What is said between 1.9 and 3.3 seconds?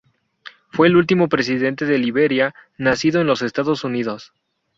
Liberia nacido en